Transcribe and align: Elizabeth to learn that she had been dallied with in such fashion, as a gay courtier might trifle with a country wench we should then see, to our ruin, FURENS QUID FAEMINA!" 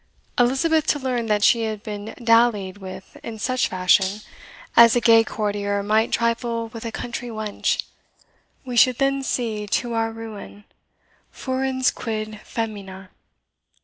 Elizabeth 0.39 0.87
to 0.87 0.97
learn 0.97 1.27
that 1.27 1.43
she 1.43 1.65
had 1.65 1.83
been 1.83 2.15
dallied 2.23 2.77
with 2.79 3.17
in 3.21 3.37
such 3.37 3.67
fashion, 3.69 4.21
as 4.75 4.95
a 4.95 4.99
gay 4.99 5.23
courtier 5.23 5.83
might 5.83 6.11
trifle 6.11 6.69
with 6.69 6.85
a 6.85 6.91
country 6.91 7.29
wench 7.29 7.83
we 8.65 8.75
should 8.75 8.97
then 8.97 9.21
see, 9.21 9.67
to 9.67 9.93
our 9.93 10.11
ruin, 10.11 10.63
FURENS 11.31 11.91
QUID 11.91 12.39
FAEMINA!" 12.43 13.11